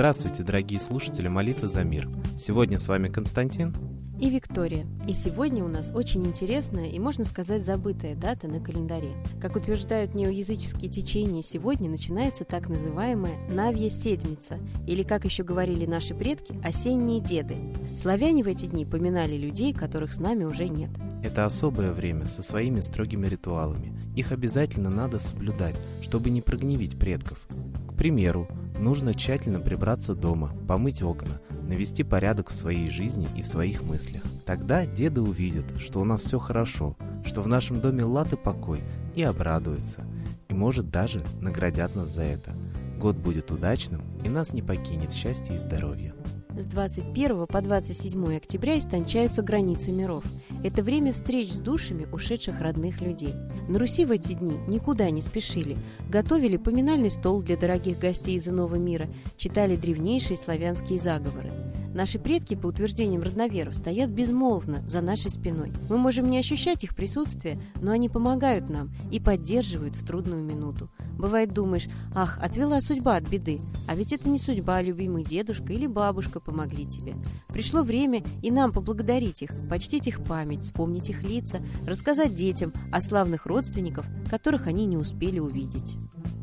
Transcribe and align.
Здравствуйте, 0.00 0.42
дорогие 0.42 0.80
слушатели 0.80 1.28
Молитвы 1.28 1.68
за 1.68 1.84
мир. 1.84 2.08
Сегодня 2.40 2.78
с 2.78 2.88
вами 2.88 3.08
Константин 3.08 3.76
и 4.18 4.30
Виктория. 4.30 4.86
И 5.06 5.12
сегодня 5.12 5.62
у 5.62 5.68
нас 5.68 5.90
очень 5.94 6.24
интересная 6.24 6.86
и, 6.86 6.98
можно 6.98 7.24
сказать, 7.24 7.66
забытая 7.66 8.14
дата 8.16 8.48
на 8.48 8.60
календаре. 8.60 9.10
Как 9.42 9.56
утверждают 9.56 10.14
неоязыческие 10.14 10.90
течения, 10.90 11.42
сегодня 11.42 11.90
начинается 11.90 12.46
так 12.46 12.70
называемая 12.70 13.34
Навья 13.50 13.90
Седмица, 13.90 14.58
или, 14.86 15.02
как 15.02 15.26
еще 15.26 15.42
говорили 15.42 15.84
наши 15.84 16.14
предки, 16.14 16.58
осенние 16.64 17.20
деды. 17.20 17.56
Славяне 17.98 18.42
в 18.42 18.46
эти 18.46 18.64
дни 18.64 18.86
поминали 18.86 19.36
людей, 19.36 19.74
которых 19.74 20.14
с 20.14 20.18
нами 20.18 20.44
уже 20.44 20.66
нет. 20.66 20.88
Это 21.22 21.44
особое 21.44 21.92
время 21.92 22.26
со 22.26 22.42
своими 22.42 22.80
строгими 22.80 23.26
ритуалами. 23.26 23.92
Их 24.16 24.32
обязательно 24.32 24.88
надо 24.88 25.18
соблюдать, 25.18 25.76
чтобы 26.00 26.30
не 26.30 26.40
прогневить 26.40 26.98
предков. 26.98 27.46
К 27.86 27.92
примеру, 27.92 28.48
Нужно 28.80 29.12
тщательно 29.12 29.60
прибраться 29.60 30.14
дома, 30.14 30.54
помыть 30.66 31.02
окна, 31.02 31.38
навести 31.68 32.02
порядок 32.02 32.48
в 32.48 32.54
своей 32.54 32.90
жизни 32.90 33.28
и 33.36 33.42
в 33.42 33.46
своих 33.46 33.82
мыслях. 33.82 34.22
Тогда 34.46 34.86
деды 34.86 35.20
увидят, 35.20 35.66
что 35.78 36.00
у 36.00 36.04
нас 36.04 36.22
все 36.22 36.38
хорошо, 36.38 36.96
что 37.22 37.42
в 37.42 37.46
нашем 37.46 37.82
доме 37.82 38.04
лад 38.04 38.32
и 38.32 38.36
покой, 38.36 38.82
и 39.14 39.22
обрадуются. 39.22 40.06
И 40.48 40.54
может 40.54 40.90
даже 40.90 41.22
наградят 41.42 41.94
нас 41.94 42.08
за 42.08 42.22
это. 42.22 42.54
Год 42.98 43.16
будет 43.16 43.50
удачным, 43.50 44.00
и 44.24 44.30
нас 44.30 44.54
не 44.54 44.62
покинет 44.62 45.12
счастье 45.12 45.56
и 45.56 45.58
здоровье. 45.58 46.14
С 46.58 46.64
21 46.64 47.46
по 47.46 47.60
27 47.60 48.36
октября 48.36 48.78
истончаются 48.78 49.42
границы 49.42 49.92
миров. 49.92 50.24
Это 50.62 50.82
время 50.82 51.12
встреч 51.12 51.52
с 51.52 51.58
душами 51.58 52.06
ушедших 52.12 52.60
родных 52.60 53.00
людей. 53.00 53.34
На 53.68 53.78
Руси 53.78 54.04
в 54.04 54.10
эти 54.10 54.34
дни 54.34 54.58
никуда 54.68 55.10
не 55.10 55.22
спешили. 55.22 55.78
Готовили 56.08 56.58
поминальный 56.58 57.10
стол 57.10 57.42
для 57.42 57.56
дорогих 57.56 57.98
гостей 57.98 58.36
из 58.36 58.48
иного 58.48 58.76
мира, 58.76 59.08
читали 59.36 59.76
древнейшие 59.76 60.36
славянские 60.36 60.98
заговоры. 60.98 61.50
Наши 61.94 62.20
предки, 62.20 62.54
по 62.54 62.68
утверждениям 62.68 63.22
родноверов, 63.22 63.74
стоят 63.74 64.10
безмолвно 64.10 64.80
за 64.86 65.00
нашей 65.00 65.30
спиной. 65.30 65.72
Мы 65.88 65.98
можем 65.98 66.30
не 66.30 66.38
ощущать 66.38 66.84
их 66.84 66.94
присутствие, 66.94 67.58
но 67.80 67.90
они 67.90 68.08
помогают 68.08 68.68
нам 68.68 68.90
и 69.10 69.18
поддерживают 69.18 69.96
в 69.96 70.06
трудную 70.06 70.42
минуту. 70.42 70.88
Бывает, 71.18 71.52
думаешь, 71.52 71.88
ах, 72.14 72.38
отвела 72.40 72.80
судьба 72.80 73.16
от 73.16 73.28
беды. 73.28 73.60
А 73.86 73.94
ведь 73.94 74.12
это 74.12 74.28
не 74.28 74.38
судьба, 74.38 74.76
а 74.76 74.82
любимый 74.82 75.22
дедушка 75.22 75.72
или 75.72 75.86
бабушка 75.86 76.40
помогли 76.40 76.86
тебе. 76.86 77.14
Пришло 77.48 77.82
время 77.82 78.22
и 78.42 78.50
нам 78.50 78.72
поблагодарить 78.72 79.42
их, 79.42 79.50
почтить 79.68 80.06
их 80.06 80.22
память, 80.22 80.49
вспомнить 80.58 81.08
их 81.08 81.22
лица, 81.22 81.60
рассказать 81.86 82.34
детям 82.34 82.72
о 82.90 83.00
славных 83.00 83.46
родственников, 83.46 84.06
которых 84.28 84.66
они 84.66 84.86
не 84.86 84.96
успели 84.96 85.38
увидеть. 85.38 85.96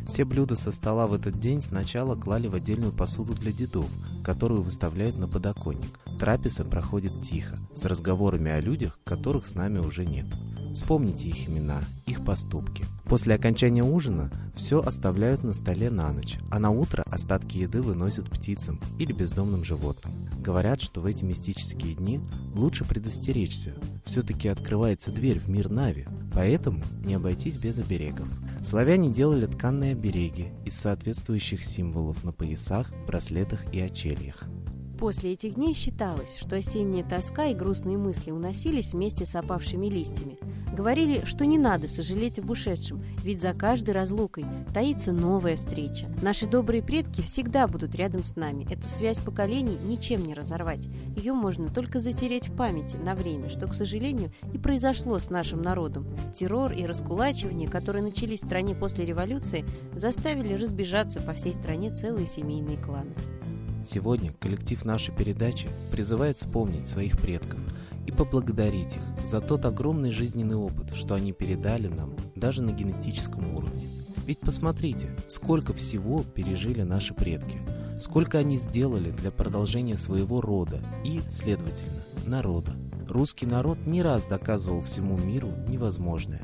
Все 0.07 0.23
блюда 0.23 0.55
со 0.55 0.71
стола 0.71 1.05
в 1.05 1.13
этот 1.13 1.39
день 1.39 1.61
сначала 1.61 2.15
клали 2.15 2.47
в 2.47 2.55
отдельную 2.55 2.93
посуду 2.93 3.33
для 3.33 3.51
дедов, 3.51 3.87
которую 4.23 4.61
выставляют 4.61 5.17
на 5.17 5.27
подоконник. 5.27 5.99
Трапеза 6.17 6.63
проходит 6.63 7.21
тихо, 7.21 7.57
с 7.75 7.83
разговорами 7.83 8.49
о 8.49 8.61
людях, 8.61 8.97
которых 9.03 9.45
с 9.45 9.53
нами 9.53 9.79
уже 9.79 10.05
нет. 10.05 10.25
Вспомните 10.73 11.27
их 11.27 11.49
имена, 11.49 11.81
их 12.05 12.23
поступки. 12.23 12.85
После 13.05 13.35
окончания 13.35 13.83
ужина 13.83 14.31
все 14.55 14.79
оставляют 14.79 15.43
на 15.43 15.53
столе 15.53 15.89
на 15.89 16.11
ночь, 16.13 16.37
а 16.51 16.59
на 16.59 16.69
утро 16.69 17.03
остатки 17.03 17.57
еды 17.57 17.81
выносят 17.81 18.29
птицам 18.29 18.79
или 18.99 19.11
бездомным 19.11 19.65
животным. 19.65 20.26
Говорят, 20.47 20.81
что 20.81 21.01
в 21.01 21.05
эти 21.05 21.25
мистические 21.25 21.93
дни 21.93 22.21
лучше 22.55 22.85
предостеречься. 22.85 23.73
Все-таки 24.05 24.47
открывается 24.47 25.11
дверь 25.11 25.39
в 25.39 25.49
мир 25.49 25.69
Нави, 25.69 26.05
поэтому 26.33 26.81
не 27.05 27.15
обойтись 27.15 27.57
без 27.57 27.79
оберегов. 27.79 28.29
Славяне 28.65 29.11
делали 29.11 29.45
тканные 29.45 29.91
обереги 29.91 30.47
из 30.63 30.75
соответствующих 30.75 31.65
символов 31.65 32.23
на 32.23 32.31
поясах, 32.31 32.93
браслетах 33.05 33.65
и 33.73 33.81
очельях. 33.81 34.45
После 34.97 35.33
этих 35.33 35.55
дней 35.55 35.73
считалось, 35.73 36.37
что 36.39 36.55
осенняя 36.55 37.03
тоска 37.03 37.47
и 37.47 37.53
грустные 37.53 37.97
мысли 37.97 38.31
уносились 38.31 38.93
вместе 38.93 39.25
с 39.25 39.35
опавшими 39.35 39.87
листьями. 39.87 40.37
Говорили, 40.77 41.25
что 41.25 41.43
не 41.43 41.57
надо 41.57 41.87
сожалеть 41.87 42.37
об 42.37 42.51
ушедшем, 42.51 43.03
ведь 43.23 43.41
за 43.41 43.53
каждой 43.53 43.95
разлукой 43.95 44.45
таится 44.75 45.11
новая 45.11 45.55
встреча. 45.55 46.07
Наши 46.21 46.45
добрые 46.45 46.83
предки 46.83 47.21
всегда 47.21 47.67
будут 47.67 47.95
рядом 47.95 48.21
с 48.21 48.35
нами. 48.35 48.71
Эту 48.71 48.87
связь 48.87 49.17
поколений 49.17 49.75
ничем 49.87 50.27
не 50.27 50.35
разорвать. 50.35 50.87
Ее 51.15 51.33
можно 51.33 51.73
только 51.73 51.97
затереть 51.97 52.49
в 52.49 52.55
памяти 52.55 52.95
на 52.95 53.15
время, 53.15 53.49
что, 53.49 53.67
к 53.67 53.73
сожалению, 53.73 54.31
и 54.53 54.59
произошло 54.59 55.17
с 55.17 55.31
нашим 55.31 55.63
народом. 55.63 56.05
Террор 56.35 56.71
и 56.73 56.85
раскулачивание, 56.85 57.67
которые 57.67 58.03
начались 58.03 58.43
в 58.43 58.45
стране 58.45 58.75
после 58.75 59.03
революции, 59.03 59.65
заставили 59.95 60.53
разбежаться 60.53 61.21
по 61.21 61.33
всей 61.33 61.55
стране 61.55 61.89
целые 61.89 62.27
семейные 62.27 62.77
кланы. 62.77 63.15
Сегодня 63.83 64.31
коллектив 64.33 64.85
нашей 64.85 65.15
передачи 65.15 65.69
призывает 65.91 66.37
вспомнить 66.37 66.87
своих 66.87 67.17
предков 67.17 67.59
поблагодарить 68.17 68.95
их 68.95 69.25
за 69.25 69.39
тот 69.39 69.65
огромный 69.65 70.11
жизненный 70.11 70.55
опыт, 70.55 70.95
что 70.95 71.13
они 71.15 71.31
передали 71.31 71.87
нам 71.87 72.15
даже 72.35 72.61
на 72.61 72.71
генетическом 72.71 73.55
уровне. 73.55 73.87
Ведь 74.25 74.39
посмотрите, 74.39 75.15
сколько 75.27 75.73
всего 75.73 76.23
пережили 76.23 76.81
наши 76.81 77.13
предки, 77.13 77.61
сколько 77.99 78.39
они 78.39 78.57
сделали 78.57 79.11
для 79.11 79.31
продолжения 79.31 79.95
своего 79.95 80.41
рода 80.41 80.81
и, 81.05 81.21
следовательно, 81.29 82.01
народа. 82.25 82.71
Русский 83.07 83.45
народ 83.45 83.77
не 83.85 84.01
раз 84.01 84.25
доказывал 84.25 84.81
всему 84.81 85.17
миру 85.17 85.49
невозможное. 85.69 86.41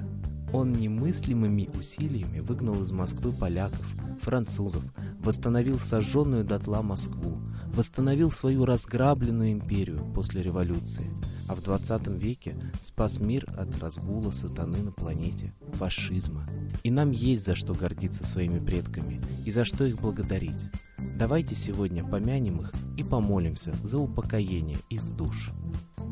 Он 0.53 0.71
немыслимыми 0.71 1.69
усилиями 1.77 2.39
выгнал 2.39 2.81
из 2.83 2.91
Москвы 2.91 3.33
поляков, 3.33 3.85
французов, 4.21 4.83
восстановил 5.19 5.79
сожженную 5.79 6.45
дотла 6.45 6.81
Москву, 6.83 7.41
восстановил 7.73 8.31
свою 8.31 8.63
разграбленную 8.63 9.51
империю 9.51 10.05
после 10.13 10.43
революции, 10.43 11.09
а 11.53 11.55
в 11.55 11.61
20 11.61 12.07
веке 12.07 12.55
спас 12.81 13.19
мир 13.19 13.45
от 13.55 13.79
разгула 13.79 14.31
сатаны 14.31 14.79
на 14.79 14.91
планете, 14.91 15.53
фашизма. 15.73 16.47
И 16.81 16.89
нам 16.89 17.11
есть 17.11 17.45
за 17.45 17.53
что 17.53 17.75
гордиться 17.75 18.25
своими 18.25 18.57
предками 18.57 19.21
и 19.45 19.51
за 19.51 19.63
что 19.63 19.85
их 19.85 20.01
благодарить. 20.01 20.71
Давайте 20.97 21.53
сегодня 21.53 22.03
помянем 22.03 22.61
их 22.61 22.71
и 22.97 23.03
помолимся 23.03 23.75
за 23.83 23.99
упокоение 23.99 24.79
их 24.89 25.15
душ. 25.15 25.51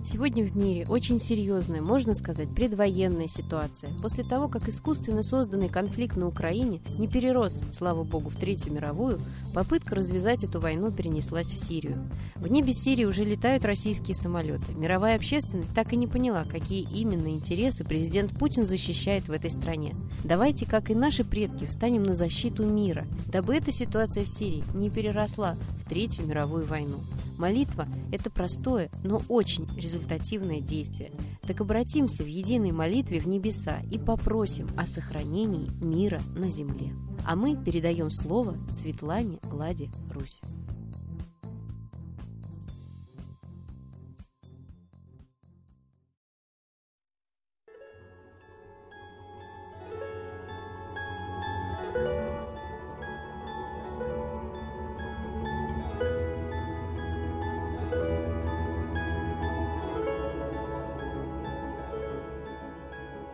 Сегодня 0.04 0.44
в 0.44 0.58
мире 0.58 0.86
очень 0.90 1.20
серьезная, 1.20 1.82
можно 1.82 2.16
сказать, 2.16 2.50
предвоенная 2.50 3.28
ситуация. 3.28 3.92
После 4.02 4.24
того, 4.24 4.48
как 4.50 4.68
искусственно 4.68 5.22
созданный 5.22 5.70
конфликт 5.70 6.18
на 6.18 6.28
Украине 6.28 6.82
не 6.98 7.08
перерос, 7.08 7.64
слава 7.72 8.04
богу, 8.04 8.30
в 8.30 8.36
Третью 8.36 8.74
мировую, 8.74 9.20
попытка 9.54 9.96
развязать 9.96 10.44
эту 10.44 10.60
войну 10.60 10.92
перенеслась 10.92 11.48
в 11.48 11.58
Сирию. 11.58 11.98
В 12.36 12.48
небе 12.48 12.74
Сирии 12.74 13.06
уже 13.06 13.24
летают 13.24 13.64
российские 13.64 14.16
самолеты. 14.16 14.74
Мировая 14.76 15.16
общественность 15.16 15.74
так 15.76 15.94
и 15.94 15.96
не 15.98 16.08
поняла, 16.08 16.46
какие 16.46 16.88
именно 16.94 17.28
интересы 17.28 17.84
президент 17.84 18.32
Путин 18.32 18.66
защищает 18.66 19.28
в 19.28 19.32
этой 19.32 19.52
стране. 19.52 19.96
Давайте, 20.24 20.66
как 20.66 20.90
и 20.90 20.96
наши 20.96 21.24
предки, 21.24 21.66
встанем 21.66 22.04
на 22.04 22.16
защиту 22.16 22.66
мира, 22.66 23.06
дабы 23.28 23.56
эта 23.56 23.72
ситуация 23.72 24.26
в 24.26 24.30
Сирии 24.30 24.64
не 24.74 24.90
переросла 24.90 25.56
в 25.86 25.90
Третью 25.90 26.26
мировую 26.26 26.66
войну. 26.66 26.98
Молитва– 27.41 27.88
это 28.12 28.29
простое, 28.29 28.91
но 29.03 29.24
очень 29.28 29.68
результативное 29.75 30.62
действие. 30.62 31.12
Так 31.41 31.59
обратимся 31.59 32.24
в 32.24 32.28
единой 32.28 32.72
молитве 32.72 33.19
в 33.19 33.28
небеса 33.28 33.79
и 33.90 33.97
попросим 33.97 34.69
о 34.78 34.85
сохранении 34.85 35.72
мира 35.84 36.22
на 36.35 36.50
земле. 36.50 36.94
А 37.25 37.35
мы 37.35 37.56
передаем 37.56 38.12
слово 38.12 38.57
Светлане 38.72 39.40
Ладе 39.52 39.90
Русь. 40.12 40.40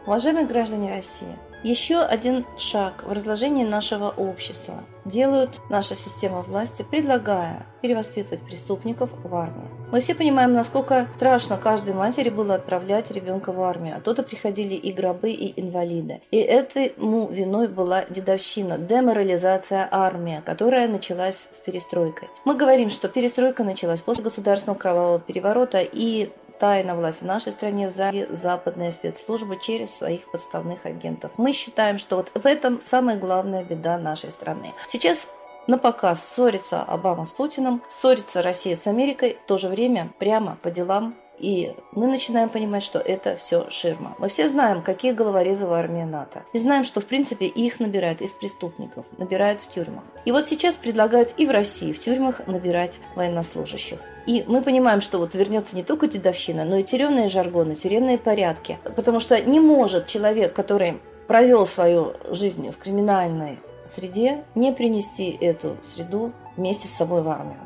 Уважаемые 0.07 0.45
граждане 0.45 0.89
России, 0.95 1.37
еще 1.63 1.99
один 1.99 2.45
шаг 2.57 3.03
в 3.05 3.11
разложении 3.11 3.65
нашего 3.65 4.07
общества 4.09 4.85
делают 5.03 5.59
наша 5.69 5.95
система 5.95 6.43
власти, 6.43 6.85
предлагая 6.89 7.65
перевоспитывать 7.81 8.41
преступников 8.41 9.09
в 9.21 9.35
армию. 9.35 9.67
Мы 9.91 9.99
все 9.99 10.15
понимаем, 10.15 10.53
насколько 10.53 11.09
страшно 11.17 11.57
каждой 11.57 11.93
матери 11.93 12.29
было 12.29 12.55
отправлять 12.55 13.11
ребенка 13.11 13.51
в 13.51 13.61
армию. 13.61 13.97
Оттуда 13.97 14.23
приходили 14.23 14.75
и 14.75 14.93
гробы, 14.93 15.31
и 15.31 15.59
инвалиды. 15.59 16.21
И 16.31 16.37
этому 16.37 17.27
виной 17.27 17.67
была 17.67 18.05
дедовщина, 18.09 18.77
деморализация 18.77 19.89
армии, 19.91 20.41
которая 20.45 20.87
началась 20.87 21.49
с 21.51 21.57
перестройкой. 21.57 22.29
Мы 22.45 22.55
говорим, 22.55 22.89
что 22.89 23.09
перестройка 23.09 23.65
началась 23.65 23.99
после 23.99 24.23
государственного 24.23 24.77
кровавого 24.77 25.19
переворота 25.19 25.79
и 25.79 26.29
тайна 26.59 26.95
власти 26.95 27.23
в 27.23 27.27
нашей 27.27 27.51
стране 27.51 27.87
взяли 27.87 28.27
западные 28.29 28.91
спецслужбы 28.91 29.57
через 29.59 29.95
своих 29.95 30.29
подставных 30.31 30.85
агентов. 30.85 31.31
Мы 31.37 31.53
считаем, 31.53 31.97
что 31.99 32.17
вот 32.17 32.31
в 32.33 32.45
этом 32.45 32.79
самая 32.79 33.17
главная 33.17 33.63
беда 33.63 33.97
нашей 33.97 34.31
страны. 34.31 34.73
Сейчас 34.87 35.27
на 35.67 35.77
показ 35.77 36.25
ссорится 36.25 36.81
Обама 36.81 37.25
с 37.25 37.31
Путиным, 37.31 37.81
ссорится 37.89 38.41
Россия 38.41 38.75
с 38.75 38.87
Америкой, 38.87 39.37
в 39.43 39.47
то 39.47 39.57
же 39.57 39.67
время 39.67 40.13
прямо 40.17 40.57
по 40.61 40.71
делам 40.71 41.15
и 41.39 41.75
мы 41.91 42.07
начинаем 42.07 42.49
понимать, 42.49 42.83
что 42.83 42.99
это 42.99 43.35
все 43.35 43.69
ширма. 43.69 44.15
Мы 44.19 44.27
все 44.27 44.47
знаем, 44.47 44.81
какие 44.81 45.11
головорезы 45.11 45.67
в 45.67 45.73
армии 45.73 46.03
НАТО. 46.03 46.43
И 46.53 46.59
знаем, 46.59 46.83
что, 46.83 47.01
в 47.01 47.05
принципе, 47.05 47.45
их 47.45 47.79
набирают 47.79 48.21
из 48.21 48.31
преступников, 48.31 49.05
набирают 49.17 49.61
в 49.61 49.69
тюрьмах. 49.69 50.03
И 50.25 50.31
вот 50.31 50.47
сейчас 50.47 50.75
предлагают 50.75 51.33
и 51.37 51.45
в 51.45 51.51
России 51.51 51.93
в 51.93 51.99
тюрьмах 51.99 52.45
набирать 52.47 52.99
военнослужащих. 53.15 53.99
И 54.25 54.43
мы 54.47 54.61
понимаем, 54.61 55.01
что 55.01 55.19
вот 55.19 55.35
вернется 55.35 55.75
не 55.75 55.83
только 55.83 56.07
дедовщина, 56.07 56.65
но 56.65 56.77
и 56.77 56.83
тюремные 56.83 57.29
жаргоны, 57.29 57.75
тюремные 57.75 58.17
порядки. 58.17 58.79
Потому 58.95 59.19
что 59.19 59.39
не 59.39 59.59
может 59.59 60.07
человек, 60.07 60.53
который 60.53 60.99
провел 61.27 61.65
свою 61.67 62.13
жизнь 62.29 62.71
в 62.71 62.77
криминальной 62.77 63.59
среде, 63.85 64.43
не 64.55 64.71
принести 64.71 65.29
эту 65.29 65.77
среду 65.85 66.33
вместе 66.55 66.87
с 66.87 66.91
собой 66.91 67.21
в 67.21 67.29
армию. 67.29 67.59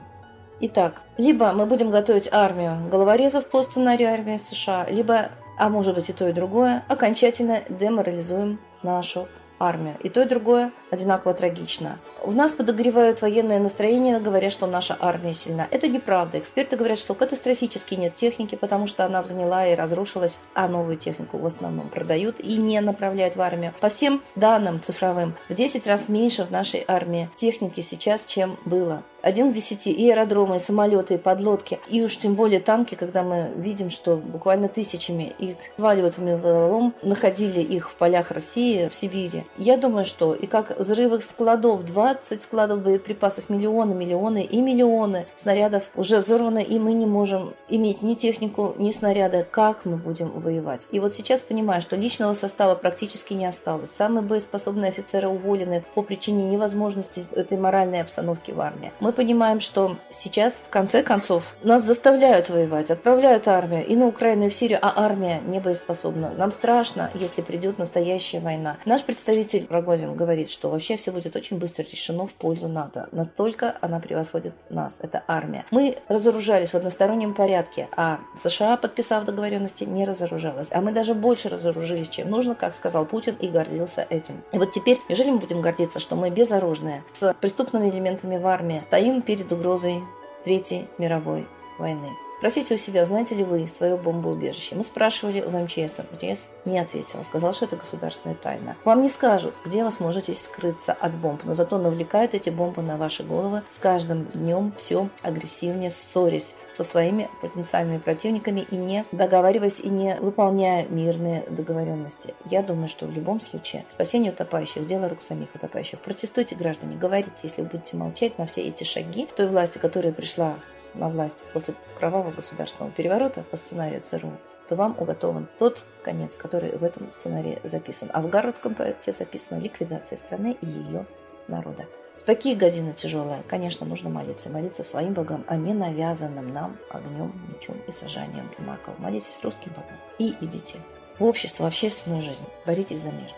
Итак, 0.63 1.01
либо 1.17 1.53
мы 1.53 1.65
будем 1.65 1.89
готовить 1.89 2.29
армию 2.31 2.87
головорезов 2.91 3.47
по 3.47 3.63
сценарию 3.63 4.13
армии 4.13 4.37
США, 4.37 4.85
либо, 4.87 5.29
а 5.57 5.69
может 5.69 5.95
быть 5.95 6.07
и 6.09 6.13
то, 6.13 6.29
и 6.29 6.33
другое, 6.33 6.83
окончательно 6.87 7.61
деморализуем 7.67 8.59
нашу 8.83 9.27
армию. 9.57 9.95
И 10.03 10.09
то, 10.09 10.21
и 10.21 10.25
другое 10.25 10.71
одинаково 10.91 11.33
трагично. 11.33 11.97
В 12.23 12.35
нас 12.35 12.51
подогревают 12.51 13.23
военное 13.23 13.57
настроение, 13.59 14.19
говоря, 14.19 14.51
что 14.51 14.67
наша 14.67 14.95
армия 14.99 15.33
сильна. 15.33 15.67
Это 15.71 15.87
неправда. 15.87 16.37
Эксперты 16.37 16.77
говорят, 16.77 16.99
что 16.99 17.15
катастрофически 17.15 17.95
нет 17.95 18.13
техники, 18.13 18.53
потому 18.53 18.85
что 18.85 19.03
она 19.03 19.23
сгнила 19.23 19.67
и 19.67 19.73
разрушилась, 19.73 20.39
а 20.53 20.67
новую 20.67 20.97
технику 20.97 21.39
в 21.39 21.45
основном 21.47 21.89
продают 21.89 22.39
и 22.39 22.57
не 22.57 22.79
направляют 22.81 23.35
в 23.35 23.41
армию. 23.41 23.73
По 23.81 23.89
всем 23.89 24.21
данным 24.35 24.79
цифровым, 24.79 25.33
в 25.49 25.55
10 25.55 25.87
раз 25.87 26.07
меньше 26.07 26.43
в 26.43 26.51
нашей 26.51 26.85
армии 26.87 27.31
техники 27.35 27.81
сейчас, 27.81 28.25
чем 28.25 28.57
было 28.65 29.01
один 29.21 29.51
к 29.51 29.53
десяти 29.53 29.91
и 29.91 30.09
аэродромы, 30.09 30.57
и 30.57 30.59
самолеты, 30.59 31.15
и 31.15 31.17
подлодки, 31.17 31.79
и 31.89 32.01
уж 32.03 32.17
тем 32.17 32.35
более 32.35 32.59
танки, 32.59 32.95
когда 32.95 33.23
мы 33.23 33.51
видим, 33.55 33.89
что 33.89 34.15
буквально 34.15 34.67
тысячами 34.67 35.33
их 35.39 35.57
сваливают 35.77 36.17
в 36.17 36.21
металлолом, 36.21 36.93
находили 37.01 37.61
их 37.61 37.89
в 37.89 37.95
полях 37.95 38.31
России, 38.31 38.87
в 38.87 38.95
Сибири. 38.95 39.45
Я 39.57 39.77
думаю, 39.77 40.05
что 40.05 40.33
и 40.33 40.45
как 40.47 40.77
взрывы 40.79 41.21
складов, 41.21 41.85
20 41.85 42.43
складов 42.43 42.81
боеприпасов, 42.81 43.49
миллионы, 43.49 43.93
миллионы 43.93 44.43
и 44.43 44.61
миллионы 44.61 45.25
снарядов 45.35 45.89
уже 45.95 46.19
взорваны, 46.19 46.63
и 46.63 46.79
мы 46.79 46.93
не 46.93 47.05
можем 47.05 47.53
иметь 47.69 48.01
ни 48.01 48.15
технику, 48.15 48.75
ни 48.77 48.91
снаряда, 48.91 49.45
как 49.49 49.85
мы 49.85 49.97
будем 49.97 50.29
воевать. 50.29 50.87
И 50.91 50.99
вот 50.99 51.15
сейчас 51.15 51.41
понимаю, 51.41 51.81
что 51.81 51.95
личного 51.95 52.33
состава 52.33 52.75
практически 52.75 53.33
не 53.33 53.45
осталось. 53.45 53.91
Самые 53.91 54.23
боеспособные 54.23 54.89
офицеры 54.89 55.27
уволены 55.27 55.83
по 55.93 56.01
причине 56.01 56.43
невозможности 56.45 57.23
этой 57.31 57.57
моральной 57.57 58.01
обстановки 58.01 58.51
в 58.51 58.61
армии. 58.61 58.91
Мы 58.99 59.10
понимаем, 59.11 59.59
что 59.59 59.97
сейчас, 60.11 60.53
в 60.53 60.69
конце 60.69 61.03
концов, 61.03 61.55
нас 61.63 61.83
заставляют 61.83 62.49
воевать, 62.49 62.91
отправляют 62.91 63.47
армию 63.47 63.85
и 63.85 63.95
на 63.95 64.07
Украину, 64.07 64.45
и 64.45 64.49
в 64.49 64.53
Сирию, 64.53 64.79
а 64.81 64.93
армия 64.95 65.41
не 65.45 65.59
боеспособна. 65.59 66.31
Нам 66.37 66.51
страшно, 66.51 67.09
если 67.13 67.41
придет 67.41 67.77
настоящая 67.77 68.39
война. 68.39 68.77
Наш 68.85 69.03
представитель 69.03 69.67
Рогозин 69.69 70.15
говорит, 70.15 70.49
что 70.49 70.69
вообще 70.69 70.97
все 70.97 71.11
будет 71.11 71.35
очень 71.35 71.57
быстро 71.57 71.83
решено 71.83 72.27
в 72.27 72.33
пользу 72.33 72.67
НАТО. 72.67 73.09
Настолько 73.11 73.75
она 73.81 73.99
превосходит 73.99 74.53
нас, 74.69 74.97
это 74.99 75.23
армия. 75.27 75.65
Мы 75.71 75.97
разоружались 76.07 76.71
в 76.71 76.75
одностороннем 76.75 77.33
порядке, 77.33 77.87
а 77.95 78.19
США, 78.37 78.77
подписав 78.77 79.25
договоренности, 79.25 79.83
не 79.83 80.05
разоружалась. 80.05 80.69
А 80.71 80.81
мы 80.81 80.91
даже 80.91 81.13
больше 81.13 81.49
разоружились, 81.49 82.09
чем 82.09 82.29
нужно, 82.29 82.55
как 82.55 82.75
сказал 82.75 83.05
Путин, 83.05 83.35
и 83.39 83.47
гордился 83.47 84.05
этим. 84.09 84.41
И 84.51 84.57
вот 84.57 84.71
теперь, 84.71 84.99
неужели 85.09 85.31
мы 85.31 85.39
будем 85.39 85.61
гордиться, 85.61 85.99
что 85.99 86.15
мы 86.15 86.29
безоружные, 86.29 87.03
с 87.13 87.33
преступными 87.35 87.89
элементами 87.89 88.37
в 88.37 88.47
армии, 88.47 88.83
стоим 89.01 89.23
перед 89.23 89.51
угрозой 89.51 90.03
Третьей 90.43 90.85
мировой 90.99 91.47
войны. 91.79 92.09
Спросите 92.41 92.73
у 92.73 92.77
себя, 92.77 93.05
знаете 93.05 93.35
ли 93.35 93.43
вы 93.43 93.67
свое 93.67 93.95
бомбоубежище. 93.95 94.73
Мы 94.73 94.83
спрашивали 94.83 95.41
в 95.41 95.55
МЧС. 95.55 95.99
МЧС 95.99 96.47
не 96.65 96.79
ответила. 96.79 97.21
Сказал, 97.21 97.53
что 97.53 97.65
это 97.65 97.75
государственная 97.75 98.35
тайна. 98.35 98.75
Вам 98.83 99.03
не 99.03 99.09
скажут, 99.09 99.53
где 99.63 99.83
вы 99.83 99.91
сможете 99.91 100.33
скрыться 100.33 100.91
от 100.91 101.13
бомб, 101.13 101.43
но 101.43 101.53
зато 101.53 101.77
навлекают 101.77 102.33
эти 102.33 102.49
бомбы 102.49 102.81
на 102.81 102.97
ваши 102.97 103.21
головы 103.21 103.61
с 103.69 103.77
каждым 103.77 104.25
днем 104.33 104.73
все 104.75 105.07
агрессивнее, 105.21 105.91
ссорясь 105.91 106.55
со 106.73 106.83
своими 106.83 107.29
потенциальными 107.43 107.99
противниками 107.99 108.65
и 108.71 108.75
не 108.75 109.05
договариваясь 109.11 109.79
и 109.79 109.89
не 109.89 110.15
выполняя 110.15 110.87
мирные 110.87 111.45
договоренности. 111.47 112.33
Я 112.49 112.63
думаю, 112.63 112.87
что 112.87 113.05
в 113.05 113.11
любом 113.11 113.39
случае 113.39 113.85
спасение 113.91 114.31
утопающих– 114.31 114.83
дело 114.87 115.09
рук 115.09 115.21
самих 115.21 115.53
утопающих. 115.53 115.99
Протестуйте, 115.99 116.55
граждане, 116.55 116.97
говорите, 116.97 117.29
если 117.43 117.61
вы 117.61 117.67
будете 117.67 117.97
молчать 117.97 118.39
на 118.39 118.47
все 118.47 118.63
эти 118.63 118.83
шаги 118.83 119.27
той 119.37 119.47
власти, 119.47 119.77
которая 119.77 120.11
пришла 120.11 120.55
на 120.93 121.09
власть 121.09 121.45
после 121.53 121.73
кровавого 121.97 122.31
государственного 122.31 122.91
переворота 122.91 123.43
по 123.43 123.57
сценарию 123.57 124.01
ЦРУ, 124.01 124.31
то 124.67 124.75
вам 124.75 124.95
уготован 124.97 125.47
тот 125.59 125.83
конец, 126.03 126.37
который 126.37 126.77
в 126.77 126.83
этом 126.83 127.11
сценарии 127.11 127.59
записан. 127.63 128.09
А 128.13 128.21
в 128.21 128.29
Гарвардском 128.29 128.75
проекте 128.75 129.11
записана 129.11 129.59
ликвидация 129.59 130.17
страны 130.17 130.57
и 130.61 130.65
ее 130.65 131.05
народа. 131.47 131.85
В 132.21 132.23
такие 132.23 132.55
годины 132.55 132.93
тяжелые, 132.93 133.41
конечно, 133.47 133.85
нужно 133.85 134.09
молиться. 134.09 134.49
Молиться 134.49 134.83
своим 134.83 135.13
богам, 135.13 135.43
а 135.47 135.55
не 135.55 135.73
навязанным 135.73 136.53
нам 136.53 136.77
огнем, 136.89 137.33
мечом 137.47 137.77
и 137.87 137.91
сажанием 137.91 138.49
на 138.59 138.77
кол. 138.77 138.93
Молитесь 138.99 139.39
русским 139.43 139.71
богам 139.71 139.97
и 140.19 140.35
идите 140.39 140.77
в 141.17 141.23
общество, 141.25 141.63
в 141.63 141.67
общественную 141.67 142.21
жизнь. 142.21 142.45
Боритесь 142.65 143.01
за 143.01 143.09
мир. 143.09 143.31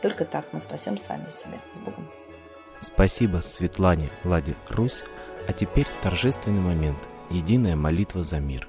Только 0.00 0.24
так 0.24 0.46
мы 0.52 0.60
спасем 0.60 0.98
сами 0.98 1.30
себя. 1.30 1.58
С 1.74 1.78
Богом. 1.78 2.08
Спасибо 2.80 3.38
Светлане 3.38 4.10
Ладе 4.24 4.54
Русь 4.68 5.04
а 5.46 5.52
теперь 5.52 5.86
торжественный 6.02 6.60
момент– 6.60 6.98
единая 7.30 7.76
молитва 7.76 8.24
за 8.24 8.40
мир. 8.40 8.68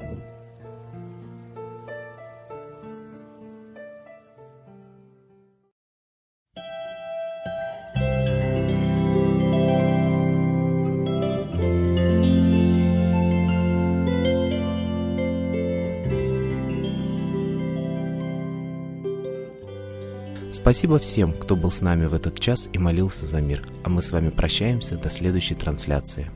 Спасибо 20.71 20.99
всем, 20.99 21.33
кто 21.33 21.57
был 21.57 21.69
с 21.69 21.81
нами 21.81 22.05
в 22.05 22.13
этот 22.13 22.39
час 22.39 22.69
и 22.71 22.77
молился 22.77 23.27
за 23.27 23.41
мир. 23.41 23.67
А 23.83 23.89
мы 23.89 24.01
с 24.01 24.11
вами 24.13 24.29
прощаемся 24.29 24.95
до 24.95 25.09
следующей 25.09 25.53
трансляции. 25.53 26.31